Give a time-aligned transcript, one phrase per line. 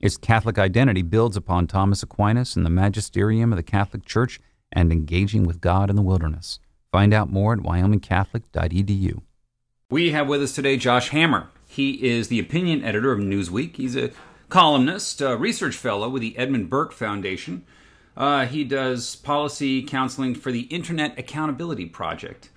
[0.00, 4.40] Its Catholic identity builds upon Thomas Aquinas and the magisterium of the Catholic Church
[4.72, 6.58] and engaging with God in the wilderness.
[6.90, 9.20] Find out more at wyomingcatholic.edu.
[9.90, 11.48] We have with us today Josh Hammer.
[11.68, 13.76] He is the opinion editor of Newsweek.
[13.76, 14.10] He's a
[14.48, 17.64] columnist, a research fellow with the Edmund Burke Foundation.
[18.16, 22.48] Uh, he does policy counseling for the Internet Accountability Project.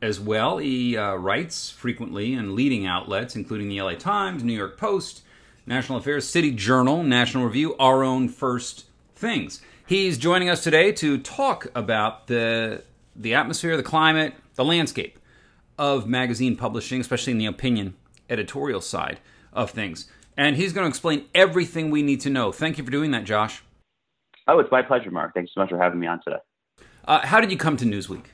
[0.00, 4.78] As well, he uh, writes frequently in leading outlets, including the LA Times, New York
[4.78, 5.22] Post,
[5.66, 8.84] National Affairs, City Journal, National Review, our own first
[9.14, 9.62] things.
[9.86, 12.84] He's joining us today to talk about the
[13.16, 15.18] the atmosphere, the climate, the landscape
[15.78, 17.94] of magazine publishing, especially in the opinion
[18.28, 19.20] editorial side
[19.52, 20.08] of things.
[20.36, 22.50] And he's going to explain everything we need to know.
[22.50, 23.62] Thank you for doing that, Josh.
[24.48, 25.32] Oh, it's my pleasure, Mark.
[25.32, 26.40] Thanks so much for having me on today.
[27.06, 28.24] Uh, how did you come to Newsweek?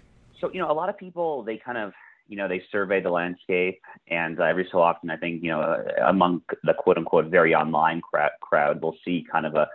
[0.41, 1.93] So, you know, a lot of people, they kind of
[2.31, 5.61] you know, they survey the landscape, and uh, every so often, I think, you know,
[5.61, 9.67] uh, among the quote unquote very online crowd, crowd we'll see kind of a,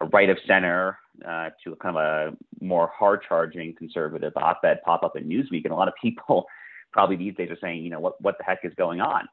[0.00, 4.60] a right of center uh, to a kind of a more hard charging conservative op
[4.62, 5.64] ed pop up in Newsweek.
[5.64, 6.46] And a lot of people
[6.92, 9.26] probably these days are saying, you know, what, what the heck is going on?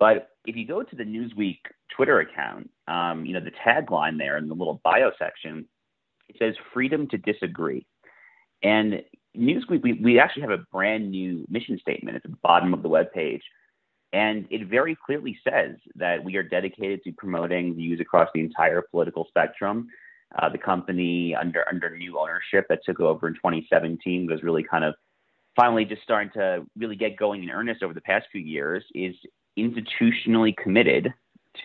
[0.00, 1.58] But if you go to the Newsweek
[1.94, 5.64] Twitter account, um, you know, the tagline there in the little bio section,
[6.28, 7.86] it says freedom to disagree.
[8.64, 9.02] And
[9.38, 12.88] Newsweek, we, we actually have a brand new mission statement at the bottom of the
[12.88, 13.42] web page.
[14.12, 18.82] And it very clearly says that we are dedicated to promoting views across the entire
[18.90, 19.88] political spectrum.
[20.38, 24.84] Uh, the company, under under new ownership that took over in 2017, was really kind
[24.84, 24.94] of
[25.54, 28.84] finally just starting to really get going in earnest over the past few years.
[28.94, 29.14] Is
[29.58, 31.12] institutionally committed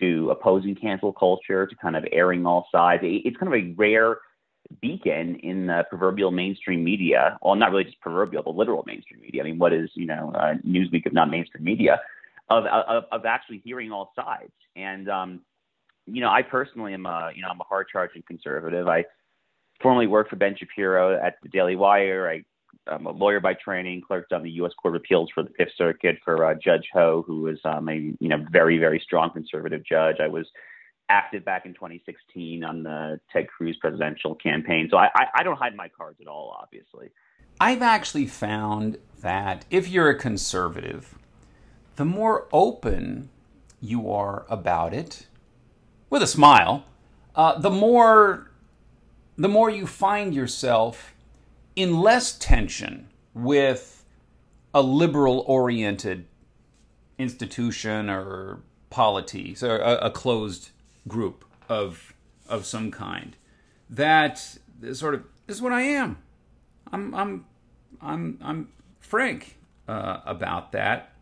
[0.00, 3.02] to opposing cancel culture, to kind of airing all sides.
[3.04, 4.16] It's kind of a rare
[4.80, 7.38] beacon in the proverbial mainstream media.
[7.42, 9.42] Well, not really just proverbial, but literal mainstream media.
[9.42, 12.00] I mean, what is you know uh, Newsweek if not mainstream media?
[12.50, 14.52] Of, of of actually hearing all sides.
[14.76, 15.40] And um,
[16.06, 18.88] you know, I personally am a you know I'm a hard charging conservative.
[18.88, 19.04] I
[19.82, 22.28] formerly worked for Ben Shapiro at the Daily Wire.
[22.28, 22.44] I
[22.86, 24.72] I'm a lawyer by training, clerked on the U.S.
[24.80, 27.94] Court of Appeals for the Fifth Circuit for uh, Judge Ho, who was um, a
[28.18, 30.16] you know very very strong conservative judge.
[30.20, 30.46] I was
[31.12, 34.88] active back in 2016 on the Ted Cruz presidential campaign.
[34.90, 37.10] So I, I, I don't hide my cards at all, obviously.
[37.60, 41.18] I've actually found that if you're a conservative,
[41.96, 43.28] the more open
[43.80, 45.26] you are about it,
[46.08, 46.84] with a smile,
[47.36, 48.50] uh, the more
[49.36, 51.14] the more you find yourself
[51.74, 54.04] in less tension with
[54.74, 56.26] a liberal oriented
[57.18, 60.70] institution or polities or a, a closed
[61.08, 62.14] group of
[62.48, 63.36] of some kind.
[63.88, 64.58] That
[64.92, 66.18] sort of is what I am.
[66.92, 67.44] I'm I'm
[68.00, 68.68] I'm I'm
[69.00, 69.58] frank
[69.88, 71.12] uh, about that.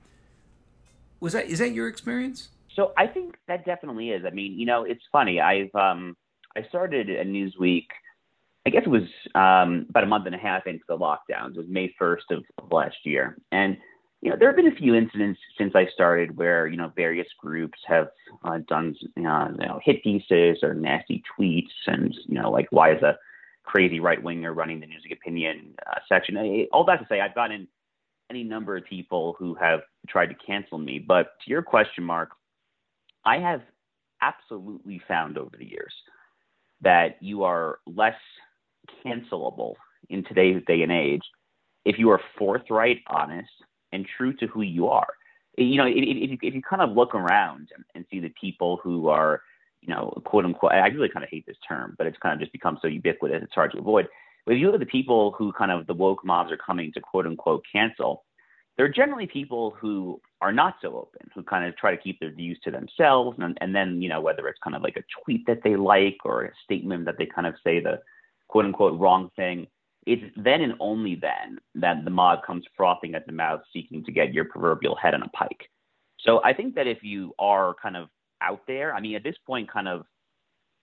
[1.21, 2.49] Was that is that your experience?
[2.75, 4.25] So I think that definitely is.
[4.25, 5.41] I mean, you know, it's funny.
[5.41, 6.17] I've um
[6.57, 7.87] I started a Newsweek.
[8.67, 11.53] I guess it was um, about a month and a half into the lockdowns.
[11.53, 13.79] It was May 1st of, of last year, and
[14.23, 17.29] you know, there have been a few incidents since I started where, you know, various
[17.39, 18.09] groups have
[18.45, 23.03] uh, done, you know, hit pieces or nasty tweets and, you know, like why is
[23.03, 23.17] a
[23.65, 26.37] crazy right winger running the Newsweek opinion uh, section?
[26.73, 27.67] All that to say, I've gotten
[28.31, 30.99] any number of people who have tried to cancel me.
[30.99, 32.31] But to your question, Mark,
[33.25, 33.63] I have
[34.21, 35.95] absolutely found over the years
[36.83, 38.17] that you are less
[39.05, 39.75] cancelable
[40.11, 41.23] in today's day and age
[41.85, 43.49] if you are forthright, honest,
[43.93, 45.09] and true to who you are.
[45.57, 49.09] You know, if, if, you kind of look around and, and see the people who
[49.09, 49.43] are,
[49.83, 52.41] you know, quote unquote, I really kind of hate this term, but it's kind of
[52.41, 54.09] just become so ubiquitous, it's hard to avoid.
[54.47, 56.93] But if you look at the people who kind of the woke mobs are coming
[56.93, 58.25] to quote unquote cancel,
[58.77, 62.33] they're generally people who are not so open, who kind of try to keep their
[62.33, 63.37] views to themselves.
[63.39, 66.17] And, and then, you know, whether it's kind of like a tweet that they like
[66.25, 68.01] or a statement that they kind of say the
[68.49, 69.67] quote unquote wrong thing,
[70.07, 74.13] it's then and only then that the mob comes frothing at the mouth, seeking to
[74.13, 75.69] get your proverbial head on a pike.
[76.21, 78.09] So I think that if you are kind of
[78.43, 80.05] out there, I mean, at this point, kind of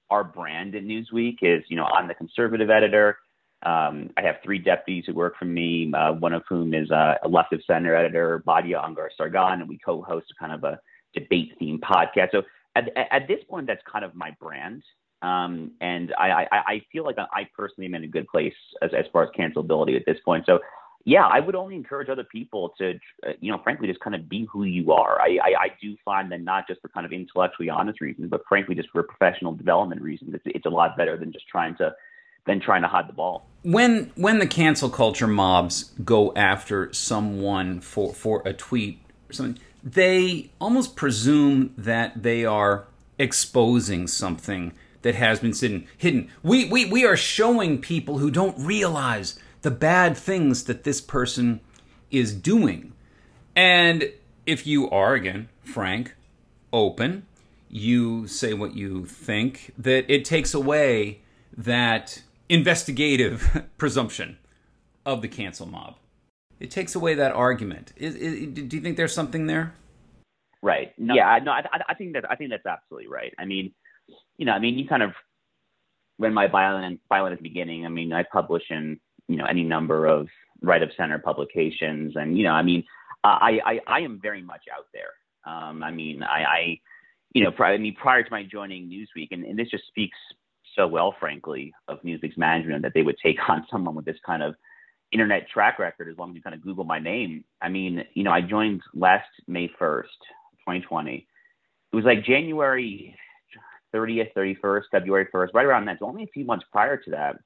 [0.10, 3.18] our brand at Newsweek is, you know, I'm the conservative editor.
[3.66, 7.16] Um, I have three deputies who work for me, uh, one of whom is uh,
[7.24, 10.80] a left of center editor, Badia Angar Sargon, and we co-host kind of a
[11.14, 12.32] debate themed podcast.
[12.32, 12.44] So
[12.76, 14.84] at, at this point, that's kind of my brand.
[15.22, 18.92] Um, and I, I, I feel like I personally am in a good place as,
[18.98, 20.46] as far as cancelability at this point.
[20.46, 20.60] So
[21.08, 24.28] yeah, I would only encourage other people to, uh, you know, frankly, just kind of
[24.28, 25.22] be who you are.
[25.22, 28.42] I, I, I, do find that not just for kind of intellectually honest reasons, but
[28.50, 31.96] frankly, just for professional development reasons, it's, it's a lot better than just trying to
[32.46, 33.48] than trying to hide the ball.
[33.64, 39.00] When when the cancel culture mobs go after someone for for a tweet
[39.30, 42.84] or something, they almost presume that they are
[43.18, 44.74] exposing something
[45.08, 45.88] that has been hidden.
[45.98, 46.30] Hidden.
[46.44, 51.62] We we we are showing people who don't realize the bad things that this person
[52.12, 52.92] is doing.
[53.56, 54.12] And
[54.46, 56.14] if you are again frank,
[56.74, 57.26] open,
[57.70, 61.22] you say what you think, that it takes away
[61.56, 64.38] that investigative presumption
[65.06, 65.96] of the cancel mob.
[66.60, 67.94] It takes away that argument.
[67.96, 69.74] Is, is, do you think there's something there?
[70.62, 70.92] Right.
[70.98, 71.40] No, yeah.
[71.42, 71.52] No.
[71.52, 73.34] I, I think that I think that's absolutely right.
[73.40, 73.72] I mean,
[74.38, 75.12] you know, I mean, you kind of
[76.18, 77.86] when my violent at the beginning.
[77.86, 80.28] I mean, I publish in you know any number of
[80.62, 82.84] right of center publications, and you know, I mean,
[83.24, 85.12] I I, I am very much out there.
[85.46, 86.80] Um, I mean, I, I
[87.34, 90.18] you know, prior, I mean, prior to my joining Newsweek, and, and this just speaks
[90.76, 94.44] so well, frankly, of Newsweek's management that they would take on someone with this kind
[94.44, 94.56] of
[95.12, 97.44] internet track record as long as you kind of Google my name.
[97.62, 100.04] I mean, you know, I joined last May 1st,
[100.66, 101.28] 2020.
[101.94, 103.16] It was like January
[103.98, 105.98] 30th, 31st, February 1st, right around that.
[106.00, 107.38] So only a few months prior to that,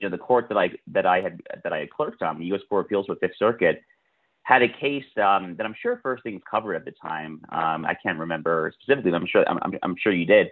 [0.00, 2.46] you know, the court that I that I had that I had clerked on, the
[2.46, 2.62] U.S.
[2.68, 3.82] Court of Appeals for Fifth Circuit,
[4.42, 7.42] had a case um, that I'm sure First Things covered at the time.
[7.52, 10.48] Um, I can't remember specifically, but I'm sure I'm, I'm, I'm sure you did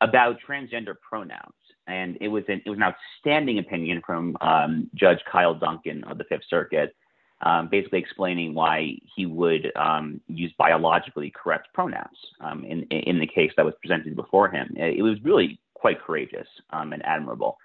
[0.00, 1.52] about transgender pronouns
[1.86, 6.18] and it was an it was an outstanding opinion from um, Judge Kyle Duncan of
[6.18, 6.94] the Fifth Circuit,
[7.42, 13.26] um, basically explaining why he would um, use biologically correct pronouns um, in in the
[13.26, 14.74] case that was presented before him.
[14.76, 17.58] It was really quite courageous um, and admirable.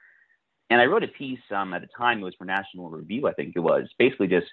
[0.70, 2.20] And I wrote a piece um, at the time.
[2.20, 4.48] It was for National Review, I think it was, basically just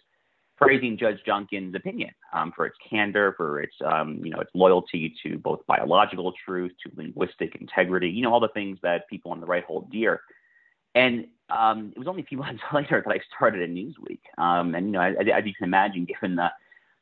[0.57, 5.39] praising Judge Duncan's opinion um, for its candor, for its you know its loyalty to
[5.39, 9.47] both biological truth, to linguistic integrity, you know all the things that people on the
[9.47, 10.21] right hold dear.
[10.95, 14.21] And um, it was only a few months later that I started a Newsweek.
[14.39, 16.49] Um, and you know, as, as, you can imagine, given the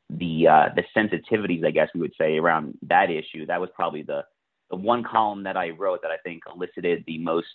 [0.09, 4.03] the uh, the sensitivities, I guess we would say around that issue, that was probably
[4.03, 4.23] the
[4.69, 7.47] the one column that I wrote that I think elicited the most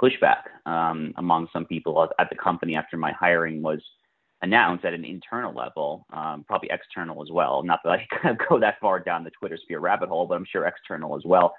[0.00, 3.80] pushback um, among some people at the company after my hiring was
[4.42, 7.62] announced at an internal level, um, probably external as well.
[7.62, 10.36] Not that I kind of go that far down the Twitter sphere rabbit hole, but
[10.36, 11.54] I'm sure external as well.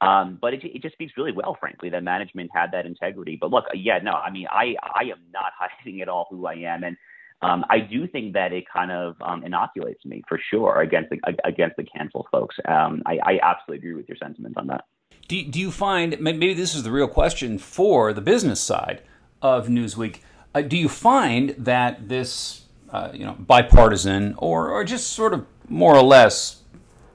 [0.00, 3.38] Um, but it, it just speaks really well, frankly, that management had that integrity.
[3.40, 6.54] But look, yeah, no, I mean, I, I am not hiding at all who I
[6.54, 6.84] am.
[6.84, 6.96] And
[7.42, 11.18] um, I do think that it kind of um, inoculates me for sure against the,
[11.44, 12.56] against the cancel folks.
[12.66, 14.84] Um, I, I absolutely agree with your sentiment on that.
[15.28, 19.02] Do, do you find, maybe this is the real question for the business side
[19.42, 20.20] of Newsweek,
[20.54, 25.44] uh, do you find that this, uh, you know, bipartisan or, or just sort of
[25.68, 26.62] more or less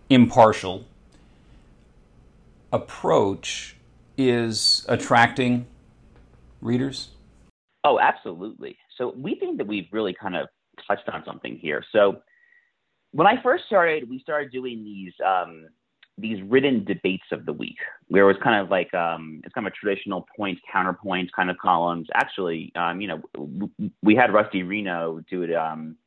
[0.09, 0.85] impartial
[2.71, 3.75] approach
[4.17, 5.65] is attracting
[6.61, 7.09] readers?
[7.83, 8.77] Oh, absolutely.
[8.97, 10.47] So we think that we've really kind of
[10.87, 11.83] touched on something here.
[11.91, 12.21] So
[13.11, 15.65] when I first started, we started doing these um,
[16.17, 19.65] these written debates of the week, where it was kind of like um, it's kind
[19.65, 22.07] of a traditional point counterpoint kind of columns.
[22.13, 23.71] Actually, um, you know,
[24.03, 25.97] we had Rusty Reno do it um,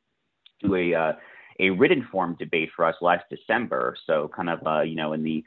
[0.61, 1.13] do a uh,
[1.59, 3.95] a written form debate for us last December.
[4.07, 5.43] So kind of uh, you know in the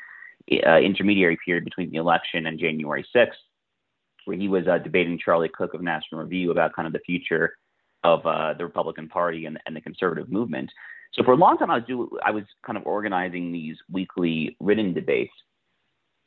[0.67, 3.33] uh, intermediary period between the election and January 6th,
[4.25, 7.55] where he was uh, debating Charlie Cooke of National Review about kind of the future
[8.05, 10.71] of uh, the Republican Party and, and the conservative movement.
[11.15, 14.57] So for a long time, I was do I was kind of organizing these weekly
[14.61, 15.33] written debates,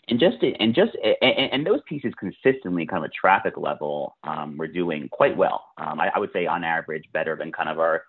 [0.10, 4.58] and just and just and, and those pieces consistently kind of a traffic level um,
[4.58, 5.66] were doing quite well.
[5.78, 8.04] Um, I, I, would say on average better than kind of our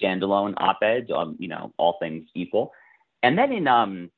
[0.00, 1.10] standalone op-ed.
[1.10, 2.72] Um, you know, all things equal.
[3.22, 4.10] And then in um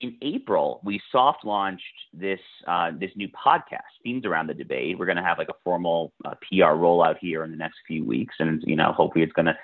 [0.00, 4.98] in April, we soft launched this uh, this new podcast themed around the debate.
[4.98, 8.04] We're going to have like a formal uh, PR rollout here in the next few
[8.04, 9.56] weeks, and you know, hopefully, it's going to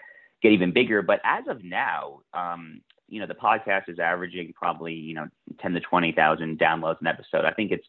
[0.43, 1.03] get even bigger.
[1.03, 5.29] But as of now, um, you know, the podcast is averaging probably, you know,
[5.61, 7.45] 10 to 20,000 downloads an episode.
[7.45, 7.87] I think it's,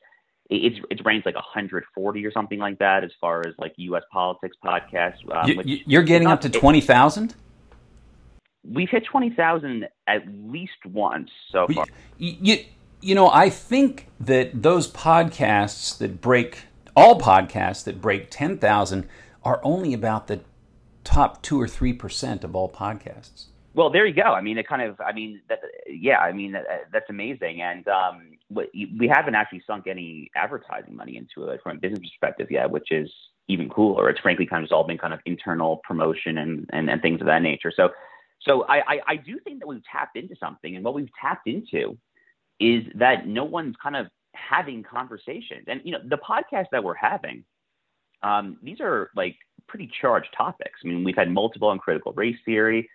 [0.50, 4.04] it's it's ranked like 140 or something like that as far as like U.S.
[4.12, 5.20] politics podcasts.
[5.34, 7.34] Um, you, are getting up to 20,000.
[8.64, 11.86] We've hit 20,000 at least once so far.
[12.18, 12.66] You, you,
[13.02, 16.60] you know, I think that those podcasts that break
[16.96, 19.08] all podcasts that break 10,000
[19.44, 20.42] are only about the
[21.04, 23.48] top two or three percent of all podcasts.
[23.76, 24.22] Well, there you go.
[24.22, 25.02] I mean, it kind of.
[25.02, 26.20] I mean, that, yeah.
[26.20, 27.62] I mean, that, that's amazing.
[27.62, 32.48] And um, we haven't actually sunk any advertising money into it from a business perspective
[32.52, 33.10] yet, which is
[33.48, 34.10] even cooler.
[34.10, 37.28] It's frankly kind of all been kind of internal promotion and, and, and things of
[37.28, 37.74] that nature.
[37.76, 37.90] So,
[38.46, 41.48] so I, I, I do think that we've tapped into something, and what we've tapped
[41.48, 41.98] into
[42.60, 45.66] is that no one's kind of having conversations.
[45.68, 47.44] And you know, the podcast that we're having,
[48.22, 49.36] um, these are like
[49.68, 50.80] pretty charged topics.
[50.84, 52.90] I mean, we've had multiple on critical race theory.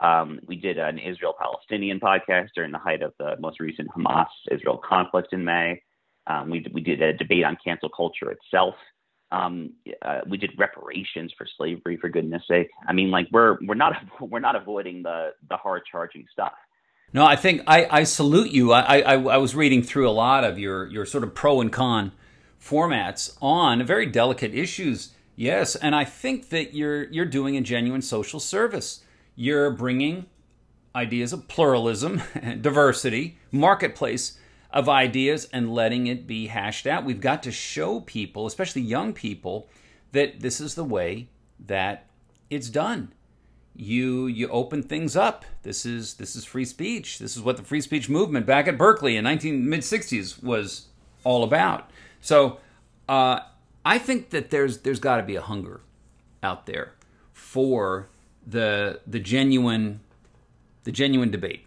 [0.00, 4.26] Um, we did an Israel Palestinian podcast during the height of the most recent Hamas
[4.50, 5.82] Israel conflict in May.
[6.26, 8.74] Um, we, we did a debate on cancel culture itself.
[9.32, 12.68] Um, uh, we did reparations for slavery, for goodness sake.
[12.88, 16.52] I mean, like we're we're not we're not avoiding the the hard charging stuff.
[17.12, 18.72] No, I think I, I salute you.
[18.72, 21.72] I, I, I was reading through a lot of your your sort of pro and
[21.72, 22.12] con
[22.60, 25.12] formats on very delicate issues.
[25.36, 29.04] Yes, and I think that you're you're doing a genuine social service
[29.36, 30.26] you're bringing
[30.94, 32.22] ideas of pluralism,
[32.60, 34.38] diversity, marketplace
[34.76, 37.02] of ideas, and letting it be hashed out.
[37.02, 39.70] We've got to show people, especially young people,
[40.12, 41.28] that this is the way
[41.58, 42.04] that
[42.50, 43.14] it's done.
[43.74, 45.46] You you open things up.
[45.62, 47.18] This is this is free speech.
[47.18, 50.88] This is what the free speech movement back at Berkeley in 19 mid 60s was
[51.24, 51.90] all about.
[52.20, 52.58] So
[53.08, 53.40] uh,
[53.82, 55.80] I think that there's there's got to be a hunger
[56.42, 56.92] out there
[57.32, 58.08] for
[58.46, 60.00] the the genuine
[60.84, 61.64] the genuine debate,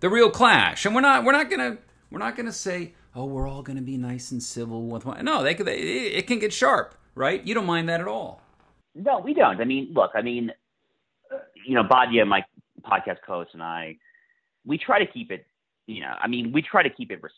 [0.00, 0.84] the real clash.
[0.84, 1.78] And we're not we're not gonna
[2.14, 5.24] we're not gonna say oh we're all gonna be nice and civil with one.
[5.24, 7.44] No, they, they it can get sharp, right?
[7.44, 8.40] You don't mind that at all.
[8.94, 9.60] No, we don't.
[9.60, 10.52] I mean, look, I mean,
[11.32, 12.44] uh, you know, Batya, my
[12.84, 13.96] podcast co-host, and I,
[14.64, 15.44] we try to keep it.
[15.88, 17.32] You know, I mean, we try to keep it res-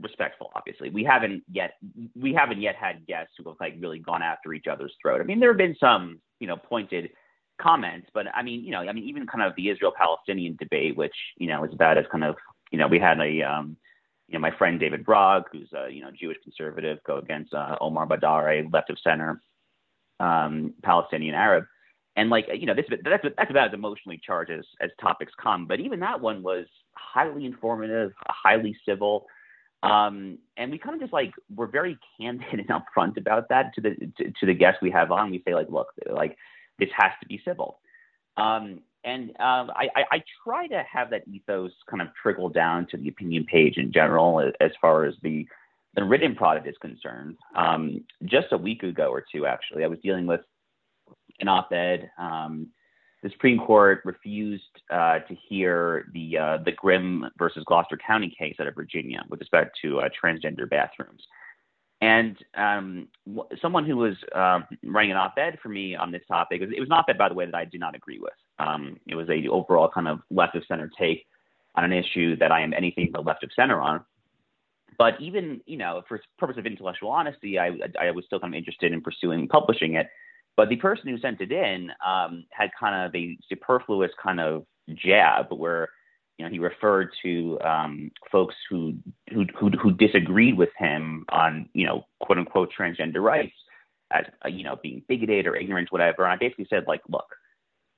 [0.00, 0.50] respectful.
[0.56, 1.74] Obviously, we haven't yet
[2.16, 5.20] we haven't yet had guests who have like really gone after each other's throat.
[5.20, 7.10] I mean, there have been some you know pointed
[7.60, 8.08] comments.
[8.14, 11.46] But I mean, you know, I mean, even kind of the Israel-Palestinian debate, which you
[11.46, 12.36] know is about as kind of
[12.72, 13.76] you know we had a um,
[14.28, 17.76] you know my friend David Brog, who's a you know Jewish conservative, go against uh,
[17.80, 19.40] Omar Baddar, left of center
[20.20, 21.64] um, Palestinian Arab.
[22.16, 25.66] And like you know, this that's that's about as emotionally charged as, as topics come.
[25.66, 26.66] But even that one was
[26.96, 29.26] highly informative, highly civil,
[29.82, 33.80] um, and we kind of just like we're very candid and upfront about that to
[33.80, 35.30] the to, to the guests we have on.
[35.32, 36.36] We say like, look, like
[36.78, 37.80] this has to be civil.
[38.36, 42.96] Um, and um, I, I, try to have that ethos kind of trickle down to
[42.96, 45.46] the opinion page in general, as far as the
[45.94, 47.36] the written product is concerned.
[47.54, 50.40] Um, just a week ago or two, actually, I was dealing with
[51.40, 52.10] an op-ed.
[52.18, 52.68] Um,
[53.22, 58.56] the Supreme Court refused uh, to hear the uh, the Grimm versus Gloucester County case
[58.60, 61.22] out of Virginia with respect to uh, transgender bathrooms.
[62.00, 63.08] And um,
[63.62, 66.92] someone who was um, writing an op-ed for me on this topic, it was an
[66.92, 68.34] op-ed, by the way, that I do not agree with.
[68.58, 71.24] Um, it was a overall kind of left of center take
[71.74, 74.04] on an issue that I am anything but left of center on.
[74.98, 77.70] But even, you know, for the purpose of intellectual honesty, I,
[78.00, 80.08] I was still kind of interested in pursuing publishing it.
[80.56, 84.66] But the person who sent it in um, had kind of a superfluous kind of
[84.94, 85.88] jab where
[86.38, 88.94] you know, he referred to um, folks who,
[89.32, 93.54] who, who who disagreed with him on you know quote unquote transgender rights
[94.12, 96.24] as uh, you know being bigoted or ignorant, whatever.
[96.24, 97.26] And I basically said like, look,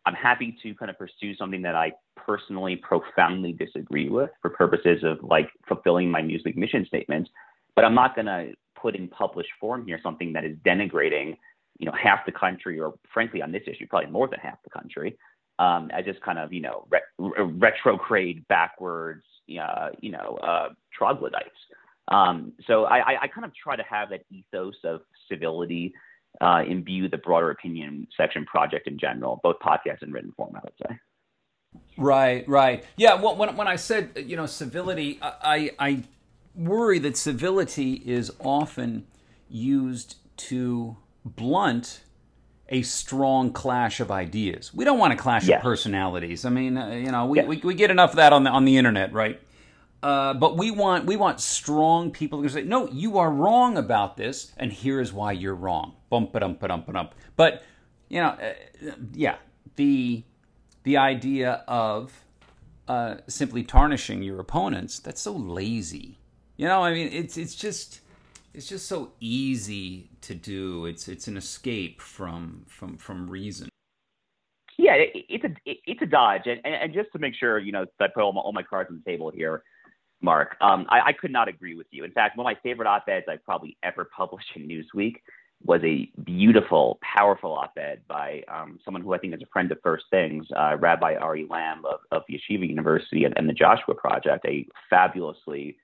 [0.05, 5.02] I'm happy to kind of pursue something that I personally profoundly disagree with for purposes
[5.02, 7.28] of like fulfilling my Newsweek mission statement,
[7.75, 11.37] but I'm not going to put in published form here something that is denigrating
[11.78, 14.71] you know half the country or frankly on this issue probably more than half the
[14.71, 15.16] country
[15.58, 19.25] um, as just kind of you know re- retrograde backwards
[19.60, 21.50] uh, you know uh, troglodytes.
[22.08, 25.92] Um, so I, I, kind of try to have that ethos of civility
[26.40, 30.54] uh, imbue the broader opinion section project in general, both podcast and written form.
[30.54, 30.98] I would say.
[31.98, 33.14] Right, right, yeah.
[33.14, 36.04] When when I said you know civility, I I
[36.54, 39.06] worry that civility is often
[39.48, 42.02] used to blunt
[42.68, 44.75] a strong clash of ideas.
[44.75, 46.44] We don't want a clash of personalities.
[46.44, 48.64] I mean, uh, you know, we, we, we get enough of that on the on
[48.64, 49.40] the internet, right?
[50.02, 54.16] Uh, but we want we want strong people to say, no, you are wrong about
[54.16, 55.94] this, and here is why you're wrong.
[56.11, 57.14] Bump it up, up, up.
[57.37, 57.62] But
[58.08, 58.54] you know, uh,
[59.12, 59.37] yeah,
[59.76, 60.23] the
[60.82, 62.12] the idea of
[62.88, 66.18] uh, simply tarnishing your opponents that's so lazy.
[66.56, 68.00] You know, I mean, it's it's just
[68.56, 70.86] it's just so easy to do.
[70.86, 73.68] It's it's an escape from from from reason.
[74.78, 77.70] Yeah, it, it's a it, it's a dodge, and, and just to make sure you
[77.70, 79.62] know I put all my, all my cards on the table here,
[80.22, 80.56] Mark.
[80.62, 82.02] Um, I, I could not agree with you.
[82.04, 85.16] In fact, one of my favorite op-eds I've probably ever published in Newsweek
[85.62, 89.78] was a beautiful, powerful op-ed by um, someone who I think is a friend of
[89.82, 94.44] First Things, uh, Rabbi Ari Lamm of, of Yeshiva University and, and the Joshua Project,
[94.46, 95.78] a fabulously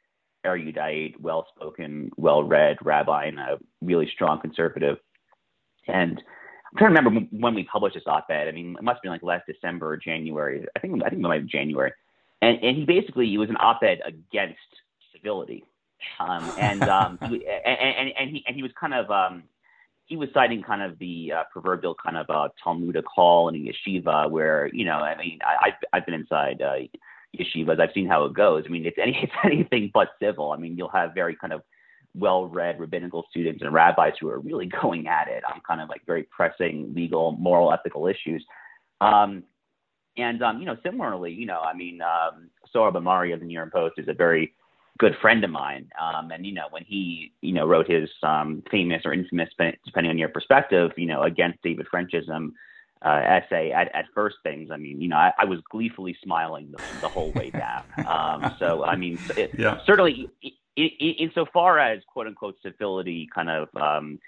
[0.44, 4.98] erudite, well-spoken, well-read rabbi and a really strong conservative.
[5.86, 8.48] And I'm trying to remember when we published this op-ed.
[8.48, 10.66] I mean, it must have been like last December or January.
[10.74, 11.92] I think I think it might be January.
[12.40, 14.58] And, and he basically it was an op-ed against
[15.14, 15.64] civility,
[16.18, 19.44] um, and, um, he, and, and and he and he was kind of um,
[20.06, 23.72] he was citing kind of the uh, proverbial kind of uh, Talmudic hall in a
[23.72, 26.62] yeshiva where you know I mean I, I've I've been inside.
[26.62, 26.86] Uh,
[27.38, 27.80] yeshivas.
[27.80, 28.64] I've seen how it goes.
[28.66, 30.52] I mean, it's any it's anything but civil.
[30.52, 31.62] I mean, you'll have very kind of
[32.14, 36.04] well-read rabbinical students and rabbis who are really going at it on kind of like
[36.06, 38.44] very pressing legal, moral, ethical issues.
[39.00, 39.44] Um,
[40.16, 43.54] and um, you know, similarly, you know, I mean, um, Sohrab Ahmari of the New
[43.54, 44.52] York Post is a very
[44.98, 45.88] good friend of mine.
[46.00, 49.48] Um, and you know, when he you know wrote his um, famous or infamous,
[49.84, 52.52] depending on your perspective, you know, against David Frenchism
[53.04, 54.70] uh, essay at, at first things.
[54.70, 57.84] I mean, you know, I, I was gleefully smiling the, the whole way down.
[58.06, 59.80] Um, so, I mean, it, yeah.
[59.84, 60.30] certainly,
[60.76, 64.18] in, in, insofar as quote unquote civility kind of um,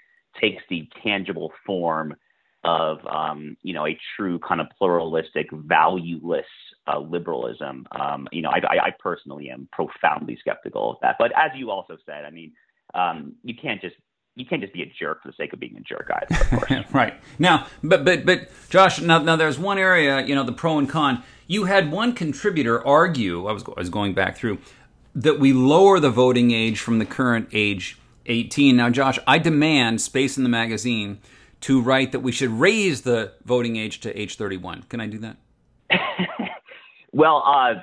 [0.41, 2.15] takes the tangible form
[2.63, 6.45] of, um, you know, a true kind of pluralistic, valueless
[6.87, 11.15] uh, liberalism, um, you know, I, I, I personally am profoundly skeptical of that.
[11.19, 12.53] But as you also said, I mean,
[12.93, 13.95] um, you can't just
[14.35, 16.85] you can't just be a jerk for the sake of being a jerk either.
[16.93, 20.77] right now, but but but Josh, now now there's one area, you know, the pro
[20.77, 21.23] and con.
[21.47, 23.47] You had one contributor argue.
[23.47, 24.59] I was I was going back through
[25.15, 28.75] that we lower the voting age from the current age 18.
[28.75, 31.19] Now, Josh, I demand Space in the magazine
[31.61, 34.83] to write that we should raise the voting age to age 31.
[34.83, 35.37] Can I do that?
[37.13, 37.75] well, uh,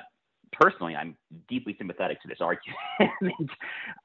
[0.53, 1.15] personally, I'm
[1.49, 3.49] deeply sympathetic to this argument.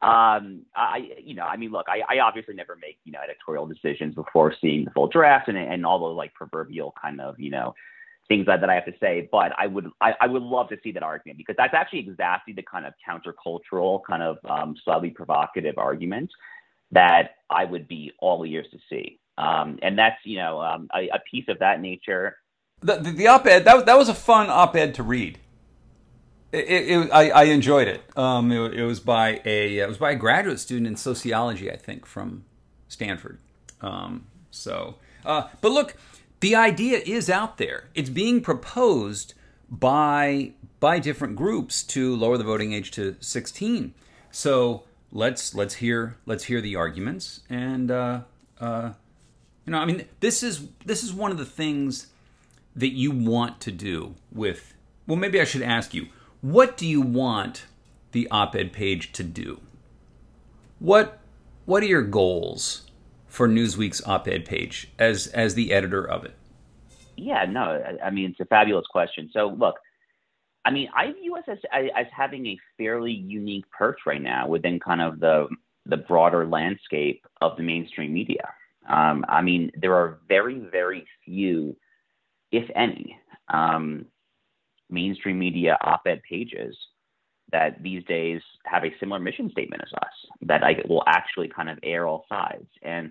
[0.02, 3.66] um, I, you know, I mean, look, I, I obviously never make, you know, editorial
[3.66, 7.50] decisions before seeing the full draft and, and all the like proverbial kind of, you
[7.50, 7.74] know,
[8.28, 9.28] things that, that I have to say.
[9.30, 12.52] But I would, I, I would love to see that argument because that's actually exactly
[12.52, 16.30] the kind of countercultural, kind of um, slightly provocative argument
[16.92, 19.20] that I would be all ears to see.
[19.36, 22.36] Um, and that's, you know, um, a, a piece of that nature.
[22.80, 25.38] The, the, the op-ed that was, that was a fun op-ed to read.
[26.50, 28.02] It, it, I, I, enjoyed it.
[28.16, 28.74] Um, it.
[28.74, 28.84] it.
[28.84, 32.44] was by a it was by a graduate student in sociology, I think, from
[32.88, 33.38] Stanford.
[33.82, 34.94] Um, so,
[35.26, 35.96] uh, but look,
[36.40, 37.88] the idea is out there.
[37.94, 39.34] It's being proposed
[39.70, 43.94] by by different groups to lower the voting age to 16.
[44.30, 48.20] So let's let's hear let's hear the arguments and uh,
[48.60, 48.92] uh,
[49.64, 52.08] you know I mean this is this is one of the things
[52.76, 54.74] that you want to do with.
[55.06, 56.08] Well, maybe I should ask you
[56.40, 57.66] what do you want
[58.12, 59.60] the op-ed page to do?
[60.78, 61.20] What
[61.64, 62.86] what are your goals
[63.26, 66.34] for Newsweek's op-ed page as as the editor of it?
[67.16, 69.30] Yeah, no, I mean it's a fabulous question.
[69.32, 69.76] So look,
[70.64, 74.78] I mean I view us as as having a fairly unique perch right now within
[74.78, 75.48] kind of the
[75.86, 78.48] the broader landscape of the mainstream media.
[78.88, 81.76] Um, I mean there are very very few,
[82.52, 83.18] if any,
[83.52, 84.06] um,
[84.90, 86.76] mainstream media op-ed pages
[87.50, 91.78] that these days have a similar mission statement as us that will actually kind of
[91.82, 92.68] air all sides.
[92.82, 93.10] And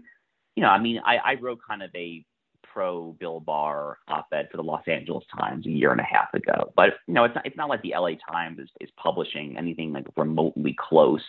[0.56, 2.26] you know, I mean, I, I wrote kind of a
[2.64, 6.72] pro Bill Barr op-ed for the Los Angeles Times a year and a half ago,
[6.76, 9.94] but you know, it's not it's not like the LA Times is, is publishing anything
[9.94, 11.24] like remotely close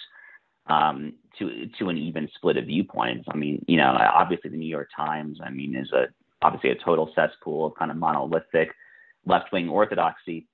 [0.66, 3.26] um, to to an even split of viewpoints.
[3.30, 6.06] I mean, you know, obviously the New York Times, I mean, is a
[6.42, 8.70] obviously a total cesspool of kind of monolithic
[9.28, 10.46] left wing orthodoxy,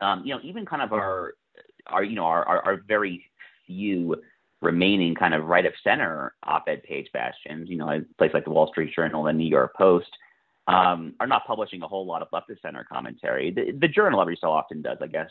[0.00, 1.34] um, you know, even kind of our,
[1.86, 3.24] our you know, our, our, our very
[3.66, 4.16] few
[4.60, 8.50] remaining kind of right of center op-ed page bastions, you know, a place like the
[8.50, 10.08] Wall Street Journal, the New York Post,
[10.66, 13.50] um, are not publishing a whole lot of left of center commentary.
[13.50, 15.30] The, the Journal every so often does, I guess.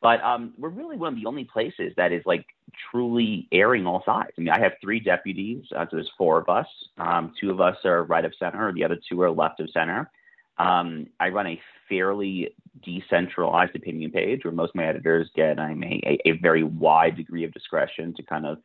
[0.00, 2.44] But um, we're really one of the only places that is like
[2.90, 4.32] truly airing all sides.
[4.36, 6.66] I mean, I have three deputies, uh, so there's four of us.
[6.98, 10.10] Um, two of us are right of center, the other two are left of center.
[10.58, 15.82] Um, I run a fairly decentralized opinion page where most of my editors get I'm
[15.82, 18.58] a, a very wide degree of discretion to kind of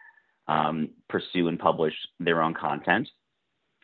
[0.48, 3.08] um, pursue and publish their own content.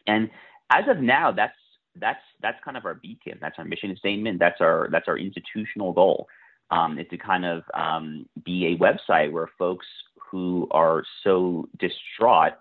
[0.07, 0.29] And
[0.71, 1.55] as of now, that's
[1.95, 3.37] that's that's kind of our beacon.
[3.41, 4.39] That's our mission statement.
[4.39, 6.27] That's our that's our institutional goal.
[6.71, 9.85] um, is to kind of um, be a website where folks
[10.31, 12.53] who are so distraught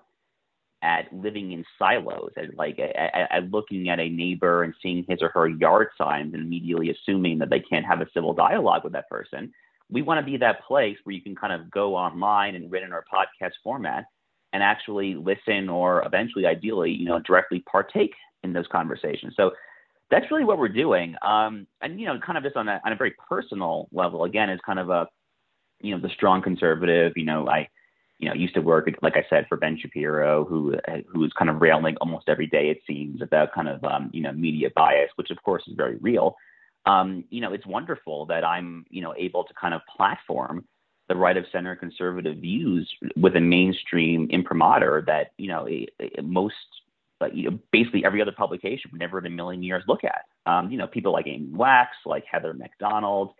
[0.85, 2.95] at living in silos, at like at,
[3.31, 7.39] at, looking at a neighbor and seeing his or her yard signs and immediately assuming
[7.39, 9.51] that they can't have a civil dialogue with that person.
[9.91, 12.93] We want to be that place where you can kind of go online and in
[12.93, 14.05] our podcast format
[14.53, 19.35] and actually listen or eventually, ideally, you know, directly partake in those conversations.
[19.37, 19.53] So
[20.11, 21.17] that's really what we're doing.
[21.23, 24.51] Um, and you know, kind of just on a on a very personal level, again,
[24.51, 25.09] is kind of a
[25.81, 27.15] you know the strong conservative.
[27.17, 27.69] You know, I
[28.19, 30.77] you know used to work like I said for Ben Shapiro, who
[31.13, 34.23] who was kind of railing almost every day it seems about kind of um, you
[34.23, 36.37] know media bias, which of course is very real.
[36.87, 40.65] Um, you know, it's wonderful that I'm you know able to kind of platform
[41.09, 45.69] the right of center conservative views with a mainstream imprimatur that you know
[46.23, 46.55] most
[47.21, 50.25] like you know, basically every other publication would never in a million years look at.
[50.47, 53.33] Um, you know, people like Amy Wax, like Heather Mac Donald,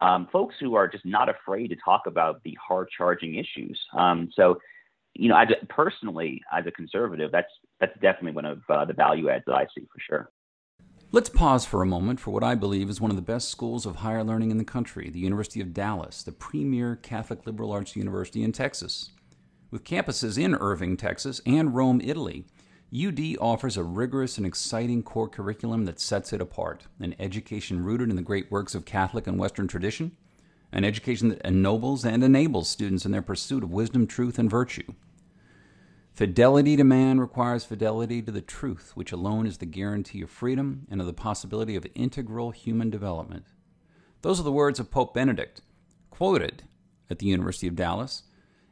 [0.00, 3.80] um, folks who are just not afraid to talk about the hard charging issues.
[3.96, 4.58] Um, so,
[5.14, 9.28] you know, a, personally, as a conservative, that's that's definitely one of uh, the value
[9.30, 10.30] adds that I see for sure.
[11.12, 13.86] Let's pause for a moment for what I believe is one of the best schools
[13.86, 17.94] of higher learning in the country, the University of Dallas, the premier Catholic liberal arts
[17.94, 19.10] university in Texas.
[19.70, 22.46] With campuses in Irving, Texas, and Rome, Italy,
[22.94, 28.08] UD offers a rigorous and exciting core curriculum that sets it apart an education rooted
[28.08, 30.16] in the great works of Catholic and Western tradition,
[30.70, 34.94] an education that ennobles and enables students in their pursuit of wisdom, truth, and virtue.
[36.12, 40.86] Fidelity to man requires fidelity to the truth, which alone is the guarantee of freedom
[40.88, 43.46] and of the possibility of integral human development.
[44.22, 45.62] Those are the words of Pope Benedict,
[46.10, 46.62] quoted
[47.10, 48.22] at the University of Dallas,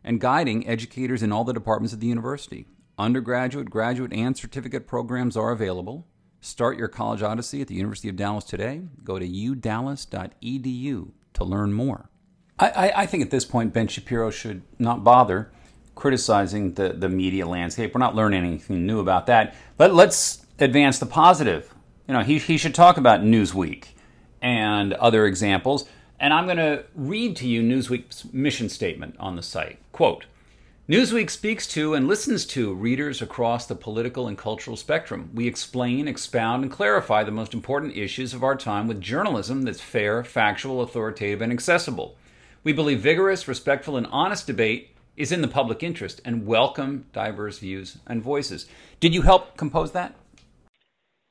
[0.04, 2.66] and guiding educators in all the departments of the university.
[3.02, 6.06] Undergraduate, graduate, and certificate programs are available.
[6.40, 8.82] Start your college odyssey at the University of Dallas today.
[9.02, 12.10] Go to udallas.edu to learn more.
[12.60, 15.50] I, I, I, think at this point, Ben Shapiro should not bother
[15.96, 17.92] criticizing the, the media landscape.
[17.92, 19.56] We're not learning anything new about that.
[19.76, 21.74] But let's advance the positive.
[22.06, 23.86] You know, he, he should talk about Newsweek
[24.40, 25.88] and other examples.
[26.20, 29.80] And I'm going to read to you Newsweek's mission statement on the site.
[29.90, 30.26] Quote,
[30.88, 35.30] Newsweek speaks to and listens to readers across the political and cultural spectrum.
[35.32, 39.80] We explain, expound, and clarify the most important issues of our time with journalism that's
[39.80, 42.16] fair, factual, authoritative, and accessible.
[42.64, 47.60] We believe vigorous, respectful, and honest debate is in the public interest and welcome diverse
[47.60, 48.66] views and voices.
[48.98, 50.16] Did you help compose that?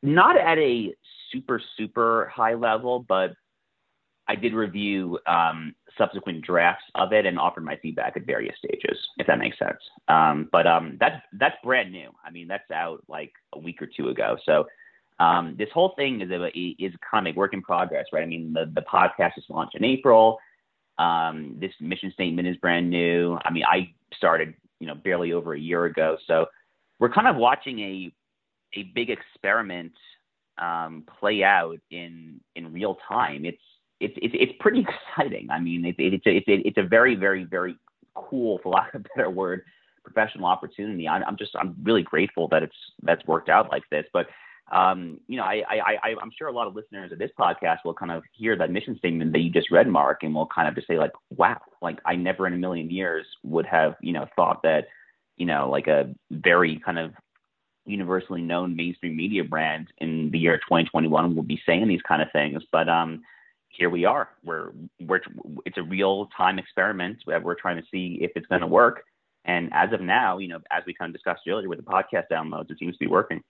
[0.01, 0.93] Not at a
[1.29, 3.31] super, super high level, but
[4.29, 8.97] I did review um, subsequent drafts of it and offered my feedback at various stages,
[9.17, 9.77] if that makes sense.
[10.07, 12.09] Um, but um, that's that's brand new.
[12.25, 14.37] I mean, that's out like a week or two ago.
[14.45, 14.65] So
[15.19, 18.23] um, this whole thing is a, is kind of a work in progress, right?
[18.23, 20.39] I mean, the the podcast is launched in April.
[20.97, 23.37] Um, this mission statement is brand new.
[23.45, 26.47] I mean, I started you know barely over a year ago, so
[26.99, 28.13] we're kind of watching a
[28.73, 29.93] a big experiment
[30.57, 33.45] um, play out in in real time.
[33.45, 33.61] It's
[34.01, 34.85] it's it's it's pretty
[35.17, 35.49] exciting.
[35.49, 37.75] I mean, it's it's it's it's a very very very
[38.15, 39.63] cool, for lack of a better word,
[40.03, 41.07] professional opportunity.
[41.07, 44.05] I'm, I'm just I'm really grateful that it's that's worked out like this.
[44.11, 44.27] But
[44.71, 47.79] um, you know, I, I, I I'm sure a lot of listeners of this podcast
[47.83, 50.67] will kind of hear that mission statement that you just read, Mark, and will kind
[50.67, 54.13] of just say like, wow, like I never in a million years would have you
[54.13, 54.87] know thought that
[55.37, 57.11] you know like a very kind of
[57.85, 62.27] universally known mainstream media brand in the year 2021 will be saying these kind of
[62.31, 62.61] things.
[62.71, 63.23] But um,
[63.71, 64.29] here we are.
[64.43, 65.21] We're, we're
[65.65, 69.03] it's a real time experiment we're trying to see if it's going to work.
[69.45, 72.25] And as of now, you know, as we kind of discussed earlier with the podcast
[72.31, 73.41] downloads, it seems to be working.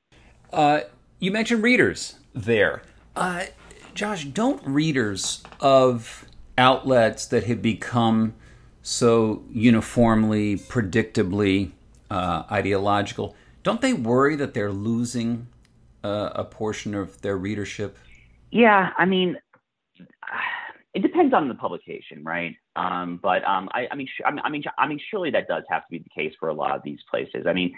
[0.54, 0.82] Uh,
[1.20, 2.82] you mentioned readers there.
[3.16, 3.46] Uh,
[3.94, 6.26] Josh, don't readers of
[6.58, 8.34] outlets that have become
[8.82, 11.72] so uniformly, predictably
[12.10, 15.48] uh, ideological, don't they worry that they're losing
[16.04, 17.98] uh, a portion of their readership?
[18.50, 19.38] Yeah, I mean,
[20.94, 22.56] it depends on the publication, right?
[22.76, 25.92] Um, but um, I, I, mean, I mean, I mean, surely that does have to
[25.92, 27.46] be the case for a lot of these places.
[27.48, 27.74] I mean,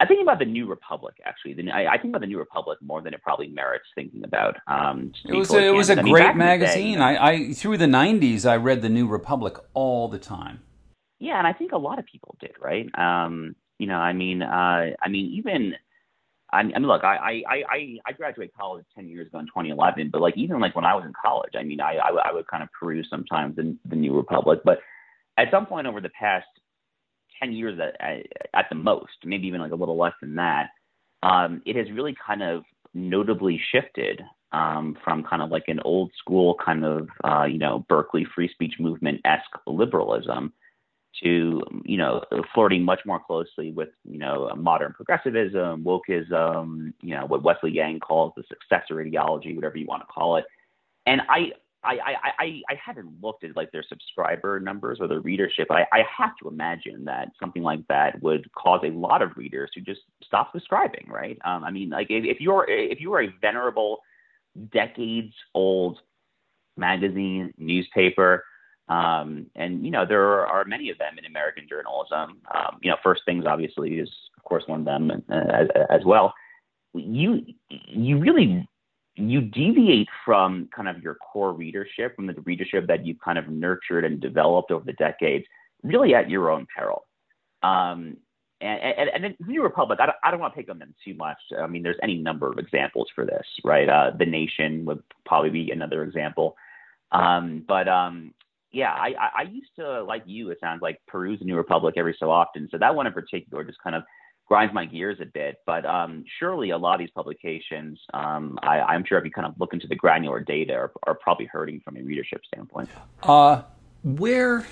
[0.00, 1.54] I think about the New Republic actually.
[1.54, 4.56] The, I, I, think about the New Republic more than it probably merits thinking about.
[4.68, 6.98] Um, it was a, it was a I mean, great magazine.
[6.98, 10.60] Day, I, I through the '90s, I read the New Republic all the time.
[11.18, 12.88] Yeah, and I think a lot of people did, right?
[12.96, 15.74] Um, you know, I mean, uh, I mean, even
[16.50, 20.22] I mean, look, I, I, I, I graduated college 10 years ago in 2011, but
[20.22, 22.62] like, even like when I was in college, I mean, I, I, I would kind
[22.62, 24.78] of peruse sometimes the, the New Republic, but
[25.36, 26.46] at some point over the past
[27.42, 30.70] 10 years at, at the most, maybe even like a little less than that,
[31.22, 32.62] um, it has really kind of
[32.94, 37.84] notably shifted um, from kind of like an old school kind of uh, you know
[37.88, 40.52] Berkeley free speech movement esque liberalism
[41.22, 42.22] to you know
[42.54, 48.00] flirting much more closely with you know modern progressivism, wokeism, you know what Wesley Yang
[48.00, 50.44] calls the successor ideology, whatever you want to call it.
[51.06, 51.52] And I
[51.84, 55.68] I, I, I, I haven't looked at like their subscriber numbers or their readership.
[55.70, 59.70] I, I have to imagine that something like that would cause a lot of readers
[59.74, 61.38] to just stop subscribing, right?
[61.44, 64.00] Um, I mean, like if, if you're if you are a venerable,
[64.72, 66.00] decades old
[66.76, 68.44] magazine, newspaper,
[68.88, 72.40] um, and you know there are many of them in American journalism.
[72.54, 76.00] Um, you know, First Things obviously is of course one of them uh, as, as
[76.04, 76.34] well.
[76.94, 78.66] You you really
[79.16, 83.48] you deviate from kind of your core readership, from the readership that you've kind of
[83.48, 85.44] nurtured and developed over the decades,
[85.82, 87.04] really at your own peril.
[87.62, 88.16] Um,
[88.60, 90.94] and, and, and then New Republic, I don't, I don't want to pick on them
[91.04, 91.38] too much.
[91.58, 93.88] I mean, there's any number of examples for this, right?
[93.88, 96.56] Uh, the Nation would probably be another example.
[97.12, 98.34] Um, but um,
[98.72, 102.16] yeah, I, I used to, like you, it sounds like, peruse the New Republic every
[102.18, 102.68] so often.
[102.70, 104.02] So that one in particular just kind of
[104.46, 105.56] grinds my gears a bit.
[105.66, 109.46] But um, surely a lot of these publications, um, I, am sure if you kind
[109.46, 112.88] of look into the granular data, are, are probably hurting from a readership standpoint.
[113.22, 113.62] Uh,
[114.02, 114.66] where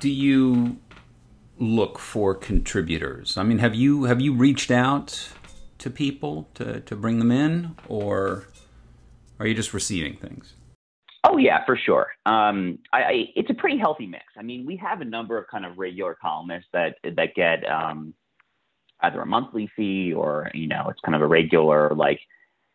[0.00, 0.78] do you
[1.58, 3.36] look for contributors?
[3.36, 5.30] I mean, have you have you reached out
[5.78, 8.44] to people to, to bring them in, or
[9.38, 10.54] are you just receiving things?
[11.26, 12.08] Oh yeah, for sure.
[12.26, 14.24] Um, I, I, it's a pretty healthy mix.
[14.38, 18.12] I mean, we have a number of kind of regular columnists that that get um,
[19.00, 22.20] either a monthly fee or you know it's kind of a regular like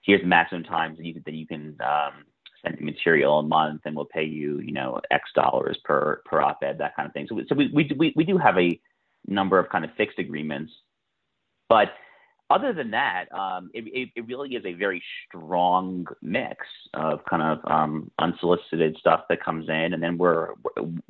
[0.02, 2.26] here's the maximum times that you that you can um,
[2.64, 6.78] send material a month and we'll pay you you know X dollars per per op-ed
[6.80, 7.28] that kind of thing.
[7.30, 8.80] So we, so we we we do have a
[9.28, 10.72] number of kind of fixed agreements,
[11.68, 11.90] but
[12.50, 17.44] other than that, um, it, it, it, really is a very strong mix of kind
[17.44, 20.50] of um, unsolicited stuff that comes in, and then we're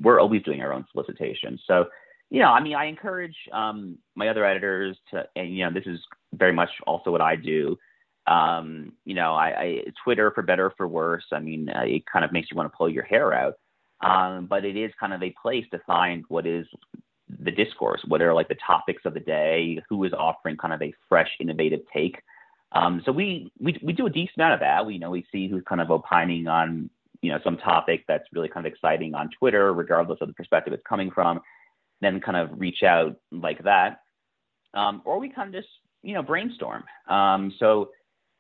[0.02, 1.58] we're always doing our own solicitation.
[1.66, 1.86] So
[2.30, 5.88] you know, I mean, I encourage um, my other editors to, and you know, this
[5.88, 6.00] is
[6.34, 7.78] very much also what I do.
[8.28, 11.26] Um, you know, I, I Twitter for better or for worse.
[11.32, 13.56] I mean, uh, it kind of makes you want to pull your hair out,
[14.02, 16.68] um, but it is kind of a place to find what is
[17.44, 20.82] the discourse, what are like the topics of the day, who is offering kind of
[20.82, 22.22] a fresh, innovative take.
[22.72, 24.86] Um, so we, we we do a decent amount of that.
[24.86, 26.90] We you know we see who's kind of opining on
[27.22, 30.74] you know some topic that's really kind of exciting on Twitter, regardless of the perspective
[30.74, 31.42] it's coming from
[32.02, 34.02] then kind of reach out like that.
[34.74, 36.84] Um, or we kind of just, you know, brainstorm.
[37.08, 37.90] Um, so,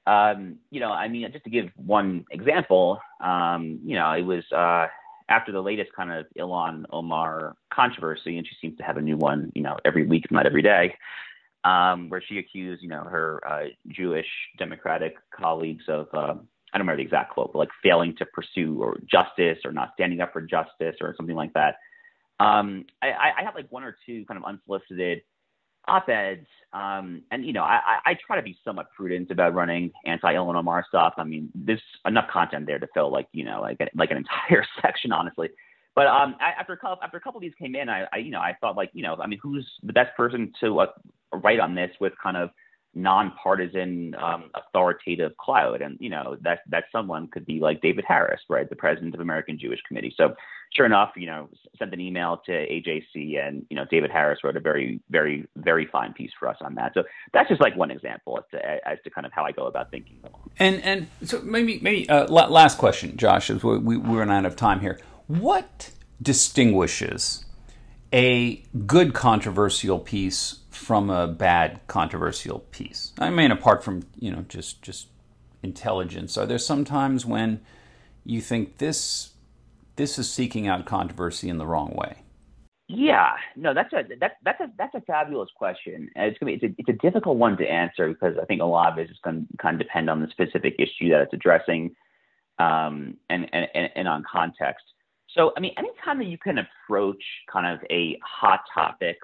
[0.08, 4.44] um, you know, I mean, just to give one example, um, you know, it was
[4.56, 4.88] uh,
[5.30, 9.16] after the latest kind of Ilhan Omar controversy, and she seems to have a new
[9.16, 10.96] one, you know, every week, not every day,
[11.64, 16.36] um, where she accused, you know, her uh, Jewish Democratic colleagues of, uh,
[16.74, 19.92] I don't remember the exact quote, but like failing to pursue or justice or not
[19.94, 21.76] standing up for justice or something like that.
[22.40, 25.22] Um, I, I have like one or two kind of unsolicited
[25.88, 30.56] op-eds, um, and you know, I, I try to be somewhat prudent about running anti-Ilhan
[30.56, 31.14] Omar stuff.
[31.18, 34.66] I mean, there's enough content there to fill like you know, like like an entire
[34.82, 35.50] section, honestly.
[35.96, 38.32] But um, after a couple after a couple of these came in, I, I you
[38.32, 40.86] know, I thought like you know, I mean, who's the best person to uh,
[41.34, 42.52] write on this with kind of
[42.96, 48.42] nonpartisan um, authoritative cloud and you know that that someone could be like david harris
[48.50, 50.14] right the president of american jewish committee.
[50.18, 50.36] So
[50.76, 54.58] sure enough you know sent an email to ajc and you know david harris wrote
[54.58, 56.94] a very very very fine piece for us on that.
[56.96, 59.68] So that's just like one example as to, as to kind of how i go
[59.68, 60.18] about thinking.
[60.58, 64.56] And and so maybe maybe uh, last question josh as we, we, we're out of
[64.56, 65.00] time here.
[65.28, 67.46] What distinguishes
[68.12, 73.12] a good controversial piece from a bad controversial piece.
[73.20, 75.08] I mean, apart from you know just just
[75.62, 77.62] intelligence, are there some times when
[78.26, 79.32] you think this
[79.98, 82.24] this is seeking out controversy in the wrong way?
[82.88, 86.10] Yeah, no, that's a that's that's a that's a fabulous question.
[86.16, 88.66] It's gonna be it's a, it's a difficult one to answer because I think a
[88.66, 91.34] lot of it is going to kind of depend on the specific issue that it's
[91.34, 91.94] addressing,
[92.58, 94.86] um, and, and and on context.
[95.36, 99.18] So, I mean, anytime that you can approach kind of a hot topic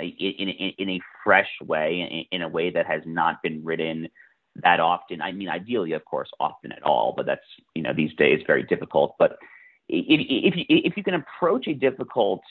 [0.00, 4.08] in, in, in a fresh way, in, in a way that has not been written
[4.56, 5.22] that often.
[5.22, 7.40] I mean, ideally, of course, often at all, but that's
[7.74, 9.14] you know these days very difficult.
[9.18, 9.38] But
[9.88, 12.42] if if you, if you can approach a difficult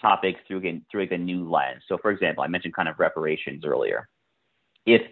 [0.00, 1.82] topic through again through like a new lens.
[1.88, 4.08] So, for example, I mentioned kind of reparations earlier.
[4.86, 5.02] If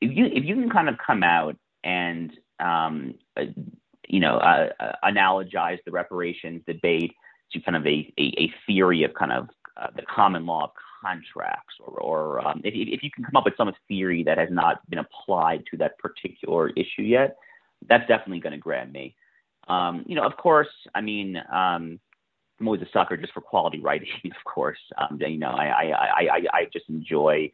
[0.00, 3.44] if you if you can kind of come out and um, uh,
[4.08, 7.12] you know uh, uh, analogize the reparations debate
[7.52, 10.70] to kind of a, a, a theory of kind of uh, the common law of
[11.04, 14.48] contracts, or, or um, if, if you can come up with some theory that has
[14.50, 17.36] not been applied to that particular issue yet,
[17.88, 19.14] that's definitely going to grab me.
[19.68, 21.98] Um, you know, of course, I mean, um,
[22.60, 24.78] I'm always a sucker just for quality writing, of course.
[24.98, 27.50] Um, you know, I, I, I, I just enjoy,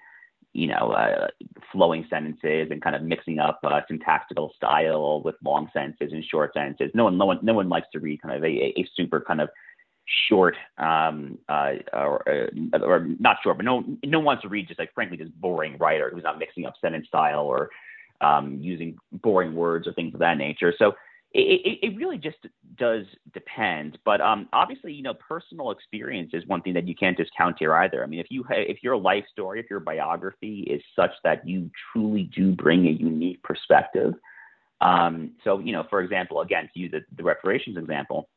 [0.52, 1.28] you know, uh,
[1.72, 6.52] flowing sentences and kind of mixing up uh, syntactical style with long sentences and short
[6.54, 6.90] sentences.
[6.94, 9.40] No one, no one, no one likes to read kind of a, a super kind
[9.40, 9.48] of
[10.28, 14.68] short, um, uh, or, uh, or not short, but no, no one wants to read
[14.68, 17.70] just like frankly just boring writer who's not mixing up sentence style or
[18.20, 20.74] um, using boring words or things of that nature.
[20.78, 20.92] So
[21.32, 22.38] it, it, really just
[22.76, 23.98] does depend.
[24.04, 27.72] But um, obviously, you know, personal experience is one thing that you can't discount here
[27.74, 28.02] either.
[28.02, 31.70] I mean, if you if your life story, if your biography is such that you
[31.92, 34.14] truly do bring a unique perspective.
[34.80, 38.28] Um, so, you know, for example, again, to use the, the reparations example,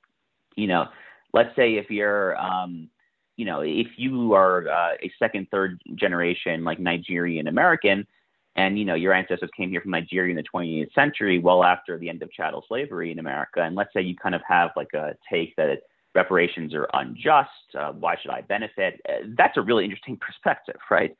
[0.56, 0.86] you know,
[1.34, 2.89] let's say if you're, um,
[3.36, 8.06] you know, if you are uh, a second, third generation like Nigerian American,
[8.56, 11.98] and you know your ancestors came here from Nigeria in the 20th century, well after
[11.98, 14.93] the end of chattel slavery in America, and let's say you kind of have like
[14.93, 15.82] a take that
[16.15, 17.50] reparations are unjust.
[17.78, 19.02] Uh, why should I benefit?
[19.10, 21.15] Uh, that's a really interesting perspective, right?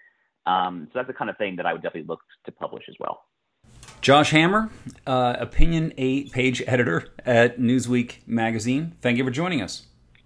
[0.46, 2.96] Um, so that's the kind of thing that I would definitely look to publish as
[3.00, 3.24] well.
[4.02, 4.70] Josh Hammer,
[5.08, 8.96] uh, opinion eight page editor at Newsweek magazine.
[9.02, 9.88] Thank you for joining us.